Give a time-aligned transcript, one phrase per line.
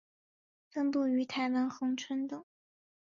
[0.71, 2.43] 分布于台湾恒春等。